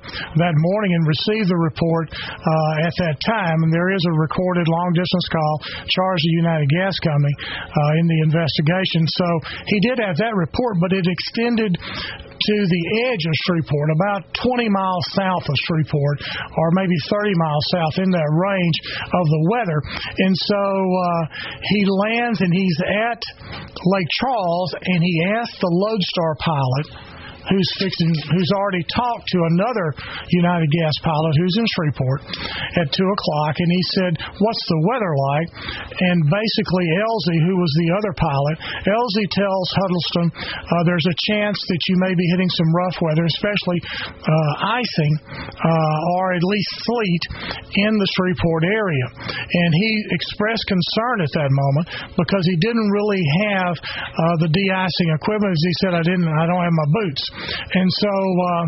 [0.45, 3.59] that morning and received the report uh, at that time.
[3.65, 5.55] And there is a recorded long-distance call
[5.89, 9.09] charged the United Gas Company uh, in the investigation.
[9.09, 9.27] So
[9.73, 11.81] he did have that report, but it extended
[12.45, 16.17] to the edge of Shreveport, about 20 miles south of Shreveport,
[16.57, 18.79] or maybe 30 miles south in that range
[19.09, 19.79] of the weather.
[20.19, 21.23] And so uh,
[21.63, 22.79] he lands and he's
[23.09, 23.21] at
[23.65, 27.14] Lake Charles, and he asks the Lodestar pilot
[27.49, 29.87] who's fixing, who's already talked to another
[30.33, 32.21] United Gas pilot who's in Shreveport
[32.81, 35.49] at two o'clock, and he said, "What's the weather like?"
[36.01, 38.57] And basically, Elsie, who was the other pilot,
[38.89, 43.25] Elsie tells Huddleston, uh, "There's a chance that you may be hitting some rough weather,
[43.25, 43.79] especially
[44.09, 47.23] uh, icing uh, or at least sleet
[47.89, 53.23] in the Shreveport area." And he expressed concern at that moment because he didn't really
[53.45, 55.53] have uh, the de-icing equipment.
[55.53, 56.29] As he said, "I didn't.
[56.29, 57.34] I don't have my boots."
[57.75, 58.65] And so uh,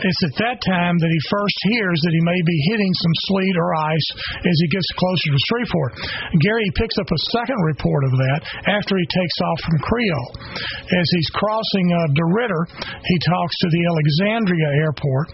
[0.00, 3.56] it's at that time that he first hears that he may be hitting some sleet
[3.60, 4.08] or ice
[4.40, 5.92] as he gets closer to Shreveport.
[6.40, 8.40] Gary picks up a second report of that
[8.72, 10.32] after he takes off from Creole.
[10.96, 15.26] As he's crossing uh, DeRidder, he talks to the Alexandria airport,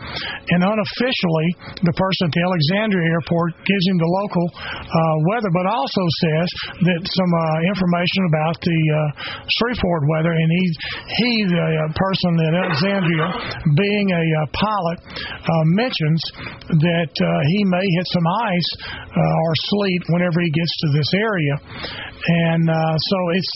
[0.50, 1.48] and unofficially,
[1.86, 6.48] the person at the Alexandria airport gives him the local uh, weather, but also says
[6.82, 8.98] that some uh, information about the uh,
[9.46, 10.64] Shreveport weather, and he,
[11.14, 13.26] he the uh, person at Alexandria,
[13.74, 16.20] being a uh, pilot, uh, mentions
[16.68, 18.70] that uh, he may hit some ice
[19.12, 21.54] uh, or sleet whenever he gets to this area,
[22.54, 23.52] and uh, so it's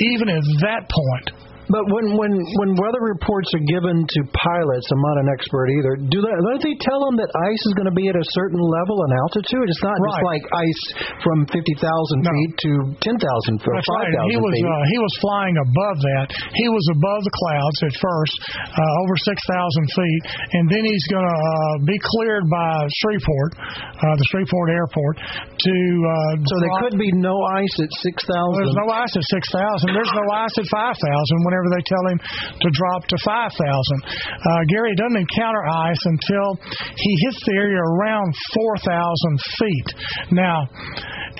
[0.00, 1.45] even at that point.
[1.66, 2.30] But when when
[2.62, 5.98] when weather reports are given to pilots, I'm not an expert either.
[5.98, 8.62] Do they don't they tell them that ice is going to be at a certain
[8.62, 9.66] level and altitude?
[9.66, 10.82] It's not just like ice
[11.26, 12.30] from fifty thousand No.
[12.30, 12.70] feet to
[13.02, 14.14] ten thousand foot, That's right.
[14.30, 14.62] He was feet.
[14.62, 16.26] uh, he was flying above that.
[16.54, 18.34] He was above the clouds at first,
[18.70, 20.22] uh, over six thousand feet,
[20.54, 25.74] and then he's going to uh, be cleared by Shreveport, uh, the Shreveport Airport, to.
[25.74, 26.14] Uh,
[26.46, 28.54] so there could be no ice at six thousand.
[28.62, 29.98] There's no ice at six thousand.
[29.98, 31.36] There's no ice at five thousand.
[31.56, 32.18] Whenever they tell him
[32.60, 36.60] to drop to five thousand, uh, Gary doesn't encounter ice until
[36.92, 39.88] he hits the area around four thousand feet.
[40.36, 40.68] Now,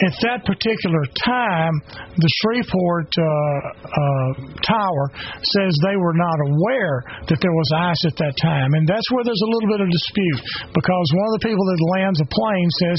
[0.05, 1.73] at that particular time,
[2.21, 5.05] the Shreveport uh, uh, tower
[5.41, 7.01] says they were not aware
[7.33, 9.89] that there was ice at that time, and that's where there's a little bit of
[9.89, 10.41] dispute
[10.77, 12.99] because one of the people that lands a plane says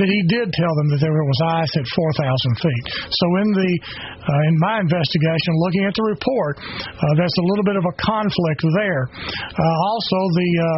[0.00, 2.84] that he did tell them that there was ice at 4,000 feet.
[3.12, 3.72] So in the
[4.28, 7.94] uh, in my investigation, looking at the report, uh, that's a little bit of a
[8.02, 9.04] conflict there.
[9.08, 10.68] Uh, also, the uh,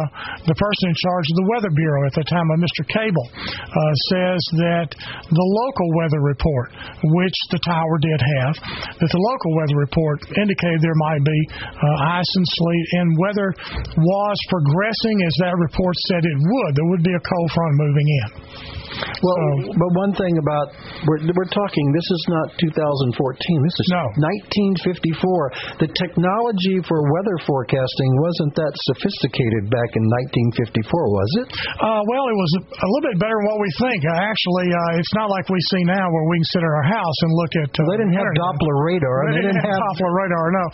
[0.45, 2.83] the person in charge of the Weather Bureau at the time, of Mr.
[2.87, 4.87] Cable, uh, says that
[5.29, 8.53] the local weather report, which the tower did have,
[8.97, 13.49] that the local weather report indicated there might be uh, ice and sleet, and weather
[13.97, 16.71] was progressing as that report said it would.
[16.75, 18.80] There would be a cold front moving in.
[18.91, 19.37] Well,
[19.77, 20.73] but one thing about
[21.07, 21.85] we're we're talking.
[21.95, 23.13] This is not 2014.
[23.15, 24.03] This is No.
[24.75, 25.83] 1954.
[25.83, 30.03] The technology for weather forecasting wasn't that sophisticated back in
[30.55, 31.47] 1954, was it?
[31.79, 33.99] Uh, well, it was a, a little bit better than what we think.
[34.03, 36.87] Uh, actually, uh, it's not like we see now where we can sit at our
[36.91, 37.69] house and look at.
[37.75, 38.43] Uh, They didn't have internet.
[38.43, 39.17] Doppler radar.
[39.27, 40.65] and They didn't have Doppler radar, no.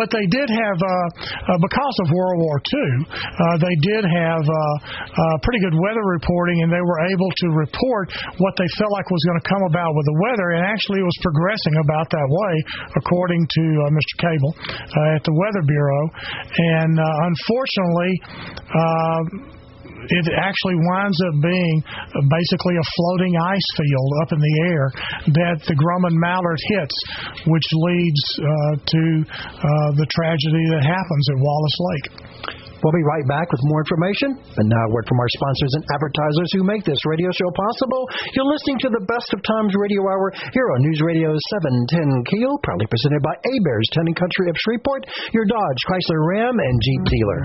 [0.00, 4.44] But they did have, uh, uh, because of World War II, uh, they did have
[4.44, 8.06] uh, uh, pretty good weather reporting, and they were able to report
[8.38, 11.08] what they felt like was going to come about with the weather, and actually it
[11.08, 12.54] was progressing about that way,
[12.94, 14.14] according to uh, Mr.
[14.22, 16.04] Cable uh, at the Weather Bureau.
[16.78, 18.12] And uh, unfortunately,
[18.70, 19.22] uh,
[20.06, 24.84] it actually winds up being uh, basically a floating ice field up in the air
[25.34, 26.96] that the Grumman Mallard hits,
[27.50, 29.02] which leads uh, to
[29.98, 32.25] the tragedy that happens at Wallace Lake.
[32.86, 34.38] We'll be right back with more information.
[34.38, 38.06] And now, a word from our sponsors and advertisers who make this radio show possible.
[38.30, 42.54] You're listening to the Best of Times Radio Hour here on News Radio 710 Keel,
[42.62, 45.02] proudly presented by A Bears, Town and Country of Shreveport,
[45.34, 47.40] your Dodge, Chrysler, Ram, and Jeep dealer.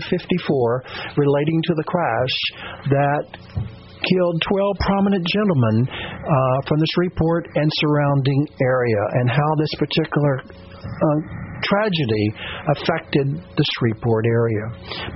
[0.05, 0.83] 1954
[1.17, 2.34] relating to the crash
[2.89, 3.25] that
[4.05, 10.41] killed 12 prominent gentlemen uh, from the Shreveport and surrounding area, and how this particular
[10.45, 12.25] uh, tragedy
[12.77, 14.65] affected the Shreveport area.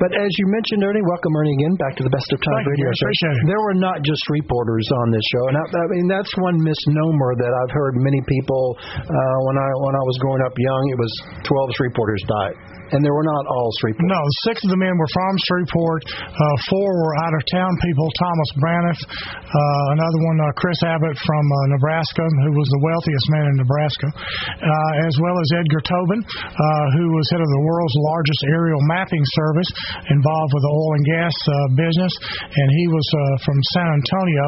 [0.02, 2.74] But as you mentioned, Ernie, welcome Ernie again back to the Best of Times Thank
[2.74, 2.90] Radio.
[2.90, 3.06] Show.
[3.06, 3.46] Appreciate it.
[3.50, 7.38] There were not just reporters on this show, and I, I mean that's one misnomer
[7.38, 10.84] that I've heard many people uh, when I when I was growing up young.
[10.90, 11.12] It was
[11.46, 12.56] 12 Shreveporters died,
[12.94, 14.10] and they were not all Shreveport.
[14.10, 16.02] No, six of the men were from Shreveport.
[16.10, 18.08] Uh, four were out of town people.
[18.18, 23.28] Thomas Braniff, uh, another one, uh, Chris Abbott from uh, Nebraska, who was the wealthiest
[23.34, 27.64] man in Nebraska, uh, as well as Edgar Tobin, uh, who was head of the
[27.64, 29.70] world's largest aerial mapping service
[30.12, 34.46] involved with the oil and gas uh, business, and he was uh, from San Antonio,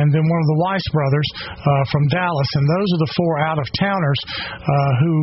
[0.00, 3.34] and then one of the Weiss brothers uh, from Dallas, and those are the four
[3.44, 5.14] out of towners uh, who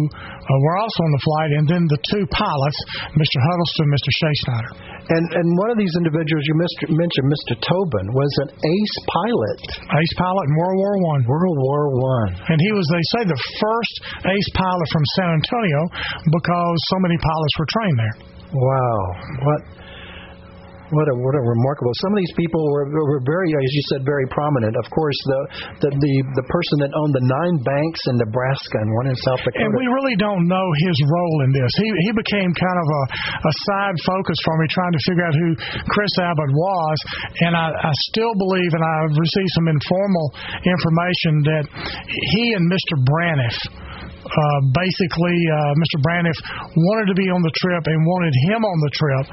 [0.61, 2.79] were also on the flight, and then the two pilots,
[3.17, 3.37] Mr.
[3.41, 4.11] Huddleston, and Mr.
[4.11, 4.96] Shea Snyder.
[5.07, 7.53] And and one of these individuals you mist- mentioned, Mr.
[7.63, 12.31] Tobin, was an ace pilot, Ace pilot in World War One, World War One.
[12.51, 13.93] and he was, they say, the first
[14.27, 15.81] ace pilot from San Antonio
[16.27, 18.15] because so many pilots were trained there.
[18.51, 18.99] Wow,
[19.47, 19.61] what
[20.91, 21.91] what a what a remarkable.
[21.99, 24.75] Some of these people were were very, as you said, very prominent.
[24.79, 25.41] Of course, the
[25.83, 29.41] the the, the person that owned the nine banks in Nebraska and one in South
[29.43, 29.67] Dakota.
[29.67, 31.71] And we really don't know his role in this.
[31.75, 33.03] He he became kind of a,
[33.35, 35.49] a side focus for me, trying to figure out who
[35.91, 36.97] Chris Abbott was.
[37.43, 40.27] And I, I still believe, and I've received some informal
[40.63, 41.63] information that
[42.07, 42.95] he and Mr.
[43.03, 43.57] Braniff.
[44.27, 45.97] Uh, basically, uh, Mr.
[46.03, 46.37] Braniff
[46.75, 49.25] wanted to be on the trip and wanted him on the trip,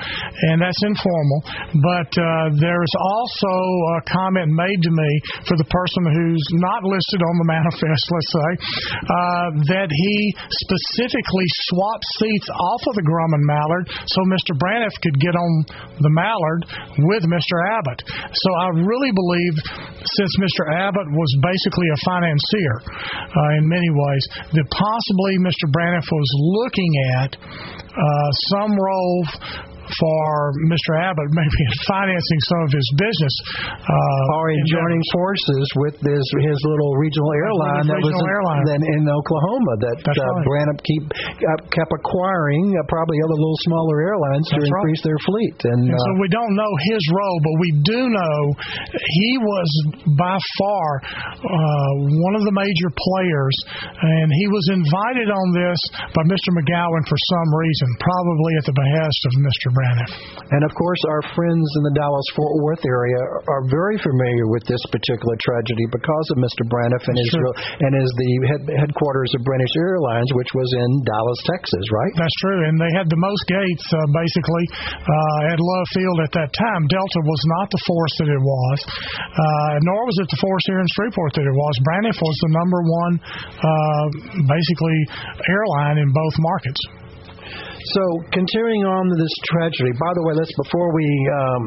[0.50, 1.40] and that's informal.
[1.82, 3.54] But uh, there's also
[3.98, 5.10] a comment made to me
[5.50, 8.50] for the person who's not listed on the manifest, let's say,
[8.94, 10.14] uh, that he
[10.62, 14.52] specifically swapped seats off of the Grumman Mallard so Mr.
[14.54, 15.50] Braniff could get on
[16.00, 16.62] the Mallard
[17.10, 17.56] with Mr.
[17.78, 18.00] Abbott.
[18.06, 19.54] So I really believe,
[20.04, 20.62] since Mr.
[20.86, 25.66] Abbott was basically a financier uh, in many ways, that possibly Mr.
[25.72, 26.92] Braniff was looking
[27.22, 29.24] at uh, some role
[29.86, 30.98] for Mr.
[31.00, 33.34] Abbott, maybe in financing some of his business.
[33.84, 38.34] Uh, or in joining forces with his his little regional airline that was regional in,
[38.34, 38.64] airline.
[38.64, 40.44] then in Oklahoma that That's uh, right.
[40.48, 44.68] Branham keep uh, kept acquiring uh, probably other little smaller airlines to right.
[44.72, 45.58] increase their fleet.
[45.68, 48.38] And, And so uh, we don't know his role, but we do know
[48.94, 49.68] he was
[50.16, 51.92] by far uh,
[52.24, 53.56] one of the major players,
[54.00, 55.78] and he was invited on this
[56.14, 56.50] by Mr.
[56.56, 59.66] McGowan for some reason, probably at the behest of Mr.
[59.74, 60.12] Braniff.
[60.54, 64.62] And of course, our friends in the Dallas Fort Worth area are very familiar with
[64.70, 66.62] this particular tragedy because of Mr.
[66.70, 67.50] Braniff and his Sure.
[67.82, 72.12] and is the head, headquarters of Braniff Airlines, which was in Dallas, Texas, right?
[72.14, 74.64] That's true, and they had the most gates uh, basically
[75.02, 76.82] uh, at Love Field at that time.
[76.86, 80.78] Delta was not the force that it was, uh, nor was it the force here
[80.78, 81.74] in Shreveport that it was.
[81.82, 83.14] Braniff was the number one,
[83.58, 84.04] uh,
[84.46, 84.98] basically,
[85.50, 86.80] airline in both markets.
[87.84, 89.92] So, continuing on to this tragedy.
[90.00, 91.04] By the way, let's before we
[91.36, 91.62] um,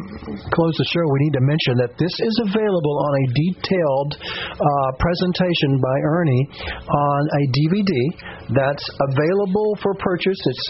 [0.49, 4.89] close the show, we need to mention that this is available on a detailed uh,
[4.97, 6.45] presentation by Ernie
[6.89, 7.93] on a DVD
[8.49, 10.41] that's available for purchase.
[10.41, 10.67] It's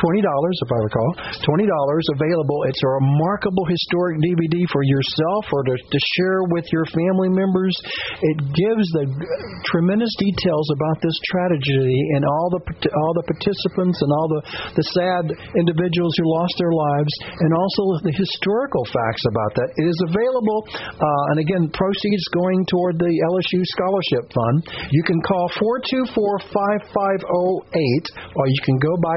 [0.00, 1.10] twenty dollars, if I recall.
[1.44, 2.58] Twenty dollars available.
[2.70, 7.74] It's a remarkable historic DVD for yourself or to, to share with your family members.
[8.22, 9.04] It gives the
[9.70, 14.42] tremendous details about this tragedy and all the all the participants and all the
[14.74, 15.24] the sad
[15.58, 19.68] individuals who lost their lives, and also the historical facts about that.
[19.76, 24.56] It is available, uh, and again, proceeds going toward the LSU Scholarship Fund.
[24.90, 28.06] You can call four two four five five zero eight,
[28.36, 29.16] or you can go by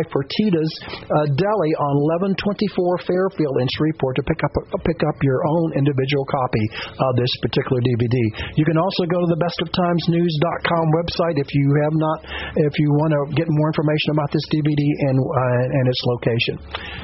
[0.71, 4.51] Fertitta's uh, Deli on eleven twenty four Fairfield in Shreveport to pick up
[4.83, 6.65] pick up your own individual copy
[6.99, 8.17] of this particular DVD.
[8.55, 12.17] You can also go to the bestoftimesnews.com website if you have not
[12.55, 16.55] if you want to get more information about this DVD and uh, and its location.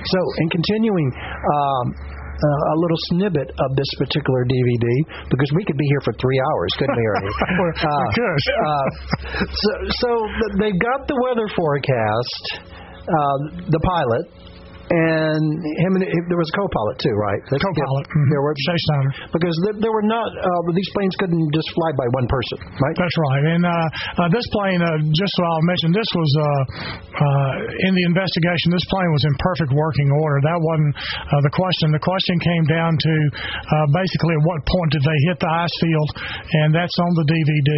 [0.06, 1.08] So, in continuing.
[1.12, 4.86] Um, uh, a little snippet of this particular DVD
[5.30, 7.34] because we could be here for three hours, couldn't we, Ernie?
[8.14, 8.38] Could.
[8.62, 8.88] uh,
[9.42, 9.72] so,
[10.06, 10.10] so
[10.62, 12.77] they've got the weather forecast.
[13.08, 13.38] Uh,
[13.72, 14.47] the pilot
[14.88, 15.44] and
[15.84, 17.42] him and there was a co-pilot too, right?
[17.52, 18.06] That's, co-pilot.
[18.08, 18.30] Mm-hmm.
[18.32, 19.12] There were Snyder.
[19.36, 22.96] Because there, there were not uh, these planes couldn't just fly by one person, right?
[22.96, 23.44] That's right.
[23.52, 23.72] And uh,
[24.24, 26.46] uh, this plane, uh, just so I'll mention, this was uh,
[27.20, 28.72] uh, in the investigation.
[28.72, 30.38] This plane was in perfect working order.
[30.48, 31.92] That wasn't uh, the question.
[31.92, 35.76] The question came down to uh, basically at what point did they hit the ice
[35.84, 36.10] field,
[36.64, 37.72] and that's on the DVD.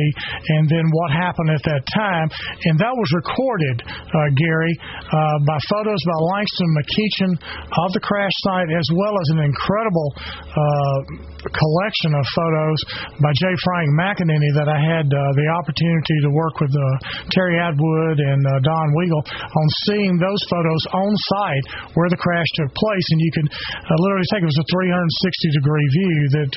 [0.58, 2.28] And then what happened at that time,
[2.70, 4.74] and that was recorded, uh, Gary,
[5.10, 6.70] uh, by photos by Langston
[7.00, 11.00] McEachin of the crash site, as well as an incredible uh,
[11.40, 12.80] collection of photos
[13.24, 13.48] by J.
[13.64, 16.84] Frank McEnany that I had uh, the opportunity to work with uh,
[17.32, 22.48] Terry Atwood and uh, Don Weigel on seeing those photos on site where the crash
[22.60, 26.54] took place, and you could uh, literally take it was a 360 degree view that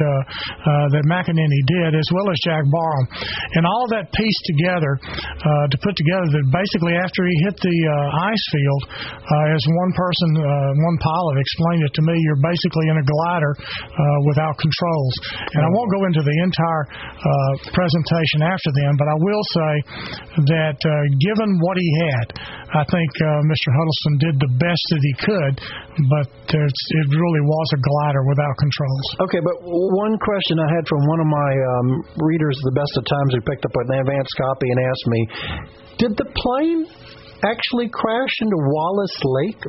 [0.93, 3.07] that McEnany did, as well as Jack Barham,
[3.55, 4.99] and all that pieced together
[5.71, 7.79] to put together that basically after he hit the
[8.27, 8.83] ice field,
[9.55, 13.53] as one person, uh, one pilot explained it to me, you're basically in a glider
[13.59, 15.15] uh, without controls.
[15.57, 19.73] And I won't go into the entire uh, presentation after them, but I will say
[20.57, 22.27] that uh, given what he had,
[22.73, 23.69] I think uh, Mr.
[23.69, 25.55] Huddleston did the best that he could,
[26.09, 29.07] but it really was a glider without controls.
[29.29, 31.89] Okay, but one question I had from one of my um,
[32.25, 35.21] readers, the best of times, who picked up an advance copy and asked me,
[36.01, 36.89] did the plane
[37.45, 39.65] actually crash into Wallace Lake?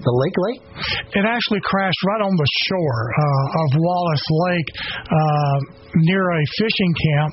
[0.00, 0.62] The Lake Lake?
[1.14, 4.68] It actually crashed right on the shore uh, of Wallace Lake
[5.10, 5.58] uh,
[6.06, 7.32] near a fishing camp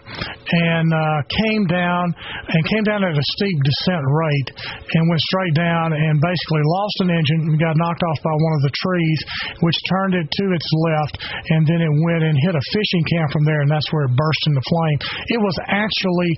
[0.50, 5.56] and uh, came down and came down at a steep descent rate and went straight
[5.56, 9.20] down and basically lost an engine and got knocked off by one of the trees,
[9.62, 11.16] which turned it to its left
[11.54, 14.14] and then it went and hit a fishing camp from there and that's where it
[14.18, 15.00] burst into flame.
[15.38, 16.32] It was actually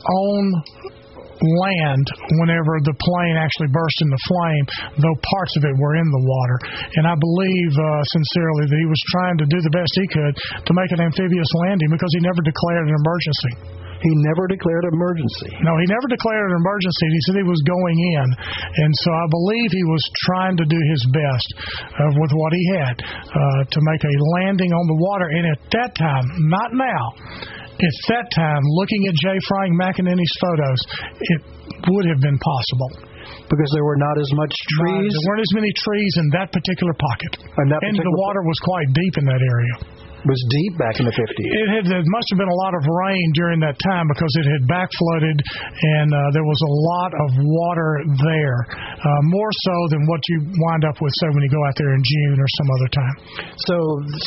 [0.00, 0.42] on
[1.40, 2.06] land
[2.44, 4.64] whenever the plane actually burst into flame,
[5.00, 6.56] though parts of it were in the water.
[7.00, 10.34] And I believe uh, sincerely that he was trying to do the best he could
[10.68, 13.80] to make an amphibious landing because he never declared an emergency.
[14.00, 15.52] He never declared an emergency.
[15.60, 17.06] No, he never declared an emergency.
[17.12, 18.26] He said he was going in.
[18.80, 21.48] And so I believe he was trying to do his best
[22.00, 25.28] uh, with what he had uh, to make a landing on the water.
[25.36, 27.04] And at that time, not now,
[27.80, 29.26] at that time, looking at J.
[29.48, 30.80] Frank McEnany's photos,
[31.16, 31.40] it
[31.88, 32.90] would have been possible
[33.48, 35.10] because there were not as much uh, trees.
[35.10, 38.58] No, there weren't as many trees in that particular pocket, that and the water was
[38.62, 41.50] quite deep in that area was deep back in the 50s.
[41.56, 44.46] It had there must have been a lot of rain during that time because it
[44.46, 47.90] had back flooded and uh, there was a lot of water
[48.20, 48.58] there,
[49.00, 51.92] uh, more so than what you wind up with say when you go out there
[51.96, 53.16] in June or some other time.
[53.64, 53.76] So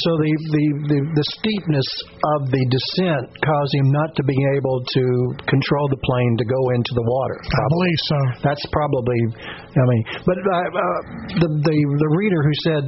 [0.06, 1.90] so the the the, the steepness
[2.38, 5.04] of the descent caused him not to be able to
[5.46, 7.38] control the plane to go into the water.
[7.38, 7.62] Probably.
[7.62, 8.20] I believe so.
[8.44, 9.22] That's probably
[9.74, 11.00] I mean, but uh, uh,
[11.42, 12.84] the the the reader who said,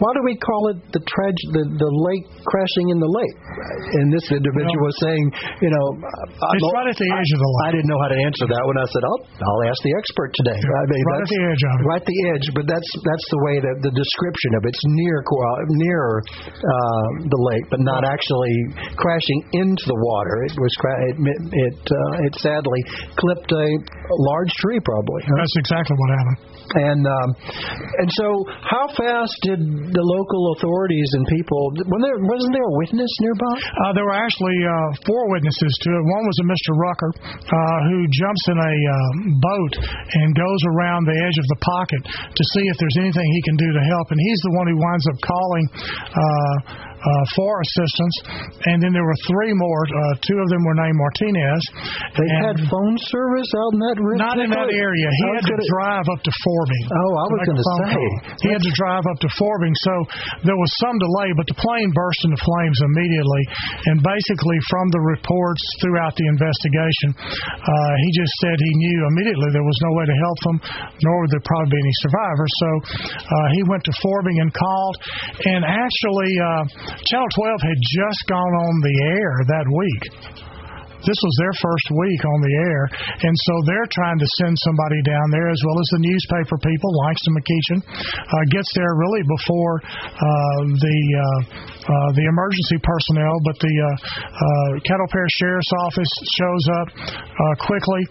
[0.00, 3.36] "Why do we call it the trage the the lake crashing in the lake.
[4.00, 5.24] And this individual was saying,
[5.60, 7.66] you know, it's I'm, right at the edge of the lake.
[7.68, 10.30] I didn't know how to answer that when I said, "Oh, I'll ask the expert
[10.40, 11.84] today." Yeah, I mean, right at the edge of it.
[11.86, 15.22] Right at the edge, but that's that's the way that the description of it's near
[15.76, 18.56] near uh, the lake, but not actually
[18.96, 20.34] crashing into the water.
[20.48, 20.72] It was
[21.12, 22.80] it it uh, it sadly
[23.16, 23.66] clipped a
[24.32, 25.22] large tree, probably.
[25.26, 25.38] Huh?
[25.44, 26.29] That's exactly what happened.
[26.70, 27.28] And um,
[27.98, 28.26] and so,
[28.62, 31.74] how fast did the local authorities and people?
[31.82, 33.56] When there wasn't there a witness nearby?
[33.58, 36.02] Uh, there were actually uh, four witnesses to it.
[36.06, 36.70] One was a Mr.
[36.78, 38.96] Rucker uh, who jumps in a uh,
[39.42, 43.42] boat and goes around the edge of the pocket to see if there's anything he
[43.50, 44.06] can do to help.
[44.14, 45.66] And he's the one who winds up calling
[47.00, 48.16] uh, uh, for assistance,
[48.70, 49.82] and then there were three more.
[49.84, 51.62] Uh, two of them were named Martinez.
[52.16, 53.96] They had phone service out in that.
[54.16, 55.08] Not in that area.
[55.08, 56.84] He had to drive up to Forbing.
[56.88, 57.92] Oh, I was going to say
[58.46, 59.94] he had to drive up to Forbing, so
[60.48, 61.28] there was some delay.
[61.36, 63.42] But the plane burst into flames immediately,
[63.92, 69.48] and basically from the reports throughout the investigation, uh, he just said he knew immediately
[69.52, 70.56] there was no way to help them,
[71.04, 72.52] nor would there probably be any survivors.
[72.60, 72.70] So
[73.18, 74.96] uh, he went to Forbing and called,
[75.44, 76.32] and actually.
[77.06, 80.02] Channel 12 had just gone on the air that week.
[81.06, 82.82] This was their first week on the air,
[83.24, 86.90] and so they're trying to send somebody down there, as well as the newspaper people.
[87.08, 93.56] Langston McEachin uh, gets there really before uh, the uh, uh, the emergency personnel, but
[93.58, 98.02] the uh, uh, Caddo Parish Sheriff's Office shows up uh, quickly,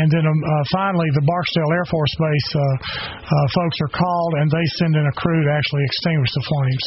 [0.00, 4.32] and then um, uh, finally the Barksdale Air Force Base uh, uh, folks are called,
[4.40, 6.84] and they send in a crew to actually extinguish the flames.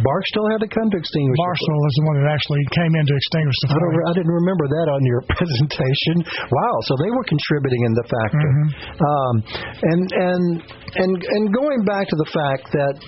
[0.00, 1.36] Barksdale had to come to extinguish.
[1.38, 3.94] Barksdale is the one that actually came in to extinguish the flames.
[4.00, 6.14] I, I didn't remember that on your presentation.
[6.46, 8.50] Wow, so they were contributing in the factor.
[8.50, 8.68] Mm-hmm.
[9.02, 9.34] Um,
[9.82, 10.44] and and
[10.94, 12.98] and and going back to the fact that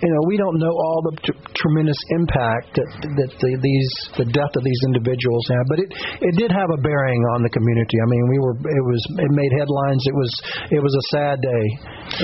[0.00, 2.88] you know, we don't know all the t- tremendous impact that
[3.20, 5.88] that the, these the death of these individuals had, but it
[6.24, 7.96] it did have a bearing on the community.
[8.00, 10.02] I mean, we were it was it made headlines.
[10.08, 10.30] It was
[10.72, 11.64] it was a sad day.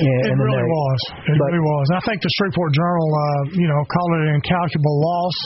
[0.01, 0.99] In, it in really was.
[1.29, 1.85] It But- really was.
[1.93, 5.37] I think the Shreveport Journal, uh, you know, called it an incalculable loss,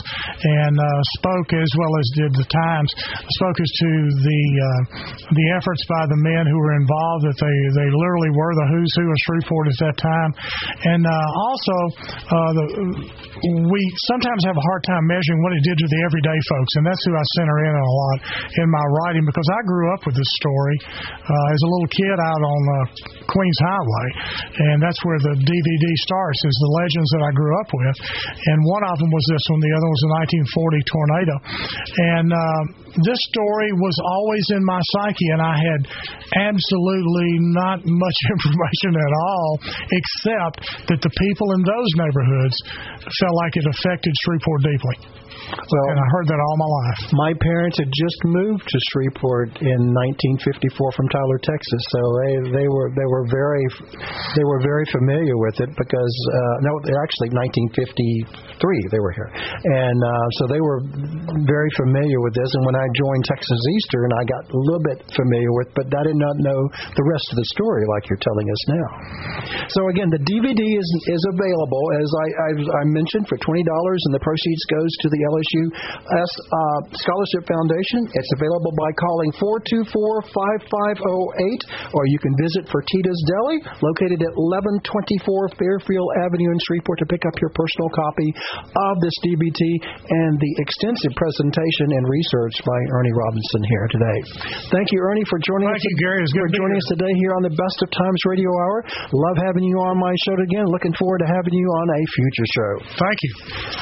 [0.42, 0.86] and uh,
[1.20, 2.90] spoke as well as did the Times,
[3.38, 3.90] spoke as to
[4.24, 4.80] the uh,
[5.36, 7.22] the efforts by the men who were involved.
[7.28, 10.30] That they they literally were the who's who of Shreveport at that time,
[10.96, 11.76] and uh, also
[12.30, 12.64] uh, the
[13.42, 16.86] we sometimes have a hard time measuring what it did to the everyday folks, and
[16.86, 18.16] that's who I center in on a lot
[18.62, 22.18] in my writing because I grew up with this story uh, as a little kid
[22.22, 22.76] out on uh,
[23.26, 24.08] Queens Highway,
[24.70, 26.38] and that's where the DVD starts.
[26.46, 27.96] Is the legends that I grew up with,
[28.46, 29.58] and one of them was this one.
[29.58, 30.12] The other was the
[30.46, 31.34] 1940 tornado,
[32.14, 32.62] and uh,
[33.02, 35.80] this story was always in my psyche, and I had
[36.46, 39.50] absolutely not much information at all,
[39.90, 40.56] except
[40.86, 42.11] that the people in those neighborhoods
[43.20, 44.96] felt like it affected Shreveport deeply.
[45.52, 47.00] Well, And I heard that all my life.
[47.12, 49.80] my parents had just moved to Shreveport in
[50.44, 53.64] 1954 from Tyler, Texas, so they they were they were very
[54.36, 56.72] they were very familiar with it because uh, no,
[57.04, 60.80] actually 1953 they were here, and uh, so they were
[61.48, 62.50] very familiar with this.
[62.52, 66.02] And when I joined Texas Eastern, I got a little bit familiar with, but I
[66.08, 66.60] did not know
[66.96, 68.88] the rest of the story like you're telling us now.
[69.68, 74.00] So again, the DVD is is available as I I, I mentioned for twenty dollars,
[74.08, 78.10] and the proceeds goes to the LSU S, uh, Scholarship Foundation.
[78.12, 81.62] It's available by calling four two four five five zero eight,
[81.94, 86.98] or you can visit Fertitta's Deli, located at eleven twenty four Fairfield Avenue in Shreveport,
[87.02, 88.28] to pick up your personal copy
[88.74, 89.62] of this DVD
[90.08, 94.18] and the extensive presentation and research by Ernie Roberson here today.
[94.72, 95.88] Thank you, Ernie, for joining Thank us.
[95.88, 96.20] you, Gary.
[96.22, 98.76] It's for joining us today here on the Best of Times Radio Hour.
[99.12, 100.66] Love having you on my show again.
[100.68, 102.72] Looking forward to having you on a future show.
[102.96, 103.32] Thank you.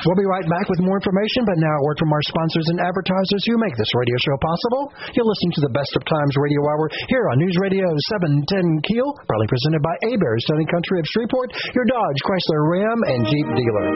[0.04, 2.82] We'll be right back with more information, but now a word from our sponsors and
[2.82, 4.82] advertisers who make this radio show possible.
[5.14, 7.86] You're listening to the Best of Times Radio Hour here on News Radio
[8.18, 13.20] 710 Keel, proudly presented by Heberts, Sunny Country of Shreveport, your Dodge, Chrysler, Ram, and
[13.30, 13.86] Jeep dealer.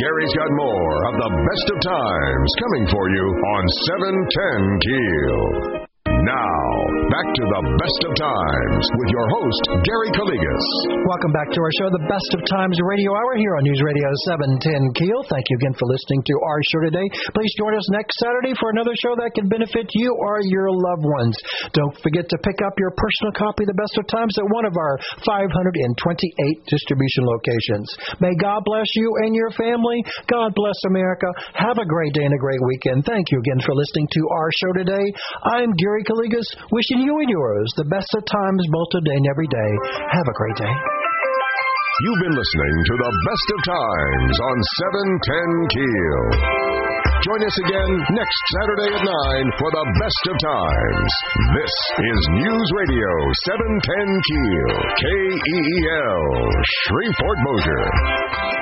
[0.00, 3.62] Gary's got more of the best of times coming for you on
[3.92, 5.84] 710 Keel.
[6.24, 6.53] Now,
[7.14, 10.66] back to the best of times with your host, Gary Calligas.
[11.06, 14.10] Welcome back to our show, the Best of Times Radio Hour here on News Radio
[14.34, 15.22] 710 Keel.
[15.30, 17.06] Thank you again for listening to our show today.
[17.30, 21.06] Please join us next Saturday for another show that can benefit you or your loved
[21.06, 21.38] ones.
[21.70, 24.66] Don't forget to pick up your personal copy of the Best of Times at one
[24.66, 25.94] of our 528
[26.66, 27.86] distribution locations.
[28.18, 30.02] May God bless you and your family.
[30.26, 31.30] God bless America.
[31.62, 33.06] Have a great day and a great weekend.
[33.06, 35.06] Thank you again for listening to our show today.
[35.54, 39.48] I'm Gary Calligas, wishing you and yours the best of times both today and every
[39.48, 39.72] day.
[40.08, 40.74] Have a great day.
[42.02, 44.56] You've been listening to the best of times on
[44.90, 46.22] 710 Keel.
[47.22, 51.10] Join us again next Saturday at 9 for the best of times.
[51.54, 53.10] This is News Radio
[53.52, 55.04] 710 Keel, K
[55.38, 56.24] E E L,
[56.88, 58.53] Shreveport Bossier.